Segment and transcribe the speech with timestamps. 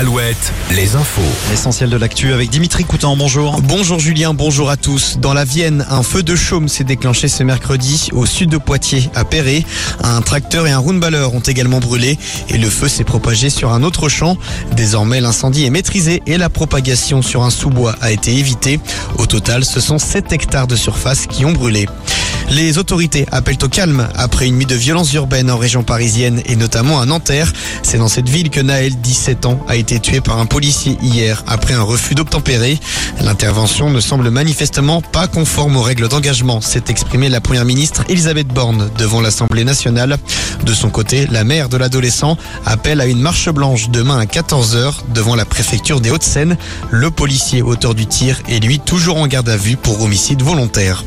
[0.00, 1.20] Alouette, les infos.
[1.50, 3.60] L'essentiel de l'actu avec Dimitri Coutan, bonjour.
[3.60, 5.18] Bonjour Julien, bonjour à tous.
[5.18, 9.10] Dans la Vienne, un feu de chaume s'est déclenché ce mercredi au sud de Poitiers,
[9.14, 9.62] à Perret.
[10.02, 12.18] Un tracteur et un roundballer ont également brûlé
[12.48, 14.38] et le feu s'est propagé sur un autre champ.
[14.72, 18.80] Désormais, l'incendie est maîtrisé et la propagation sur un sous-bois a été évitée.
[19.18, 21.86] Au total, ce sont 7 hectares de surface qui ont brûlé.
[22.50, 26.56] Les autorités appellent au calme après une nuit de violence urbaine en région parisienne et
[26.56, 27.52] notamment à Nanterre.
[27.84, 31.44] C'est dans cette ville que Naël, 17 ans, a été tué par un policier hier
[31.46, 32.80] après un refus d'obtempérer.
[33.20, 38.48] L'intervention ne semble manifestement pas conforme aux règles d'engagement, s'est exprimée la première ministre Elisabeth
[38.48, 40.18] Borne devant l'Assemblée nationale.
[40.64, 44.94] De son côté, la mère de l'adolescent appelle à une marche blanche demain à 14h
[45.14, 46.56] devant la préfecture des Hauts-de-Seine.
[46.90, 51.04] Le policier auteur du tir est lui toujours en garde à vue pour homicide volontaire.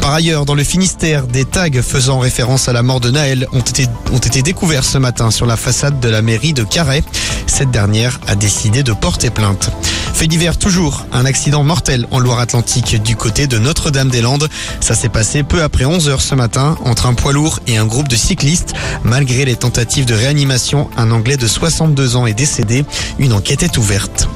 [0.00, 3.60] Par ailleurs, dans le Finistère, des tags faisant référence à la mort de Naël ont
[3.60, 7.02] été, découverts ce matin sur la façade de la mairie de Carhaix.
[7.46, 9.70] Cette dernière a décidé de porter plainte.
[10.14, 14.48] Fait divers toujours, un accident mortel en Loire-Atlantique du côté de Notre-Dame-des-Landes.
[14.80, 17.84] Ça s'est passé peu après 11 heures ce matin entre un poids lourd et un
[17.84, 18.72] groupe de cyclistes.
[19.04, 22.84] Malgré les tentatives de réanimation, un Anglais de 62 ans est décédé.
[23.18, 24.28] Une enquête est ouverte.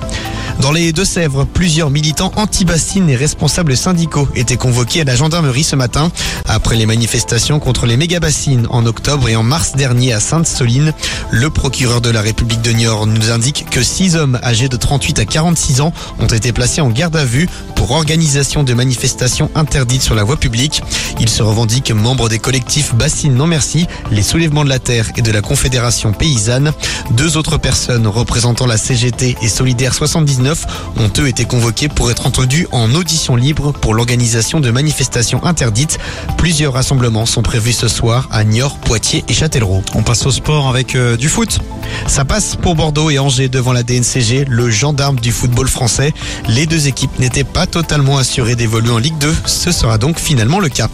[0.60, 5.74] Dans les Deux-Sèvres, plusieurs militants anti-bassines et responsables syndicaux étaient convoqués à la gendarmerie ce
[5.74, 6.12] matin
[6.48, 10.92] après les manifestations contre les méga-bassines en octobre et en mars dernier à Sainte-Soline.
[11.30, 15.20] Le procureur de la République de Niort nous indique que six hommes âgés de 38
[15.20, 20.02] à 46 ans ont été placés en garde à vue pour organisation de manifestations interdites
[20.02, 20.82] sur la voie publique.
[21.20, 25.22] Ils se revendiquent membres des collectifs Bassines Non Merci, les Soulèvements de la Terre et
[25.22, 26.72] de la Confédération Paysanne.
[27.12, 30.49] Deux autres personnes représentant la CGT et Solidaire 79
[30.96, 35.98] ont eux été convoqués pour être entendus en audition libre pour l'organisation de manifestations interdites.
[36.36, 39.82] Plusieurs rassemblements sont prévus ce soir à Niort, Poitiers et Châtellerault.
[39.94, 41.58] On passe au sport avec euh, du foot.
[42.06, 46.12] Ça passe pour Bordeaux et Angers devant la DNCG, le gendarme du football français.
[46.48, 49.34] Les deux équipes n'étaient pas totalement assurées d'évoluer en Ligue 2.
[49.46, 50.88] Ce sera donc finalement le cas.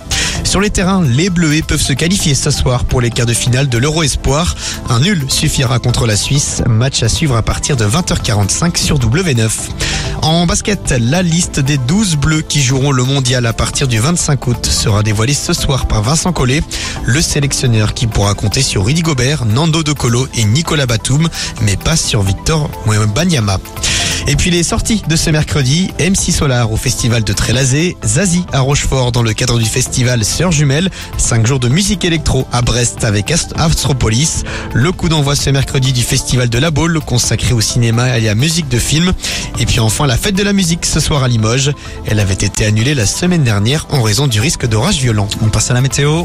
[0.47, 3.69] Sur les terrains, les Bleuets peuvent se qualifier ce soir pour les quarts de finale
[3.69, 4.55] de l'Euro Espoir.
[4.89, 6.63] Un nul suffira contre la Suisse.
[6.69, 9.51] Match à suivre à partir de 20h45 sur W9.
[10.23, 14.47] En basket, la liste des 12 bleus qui joueront le mondial à partir du 25
[14.47, 16.63] août sera dévoilée ce soir par Vincent Collet,
[17.05, 21.29] le sélectionneur qui pourra compter sur Rudy Gobert, Nando De Colo et Nicolas Batum,
[21.63, 22.71] mais pas sur Victor
[23.15, 23.59] Banyama.
[24.29, 28.61] Et puis les sorties de ce mercredi, MC Solar au festival de Trélazé, Zazie à
[28.61, 33.05] Rochefort dans le cadre du festival Sœurs Jumelles, 5 jours de musique électro à Brest
[33.05, 34.43] avec Astropolis,
[34.75, 38.21] le coup d'envoi ce mercredi du festival de la Baule consacré au cinéma et à
[38.21, 39.13] la musique de film,
[39.61, 41.71] et puis enfin la fête de la musique ce soir à Limoges.
[42.07, 45.29] Elle avait été annulée la semaine dernière en raison du risque d'orage violent.
[45.43, 46.25] On passe à la météo.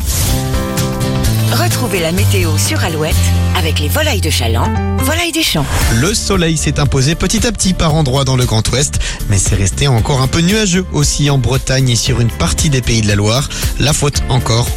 [1.52, 3.14] Retrouvez la météo sur Alouette
[3.58, 5.66] avec les volailles de Chaland, volailles des champs.
[5.96, 9.56] Le soleil s'est imposé petit à petit par endroits dans le Grand Ouest, mais c'est
[9.56, 13.08] resté encore un peu nuageux aussi en Bretagne et sur une partie des pays de
[13.08, 13.50] la Loire.
[13.80, 14.70] La faute encore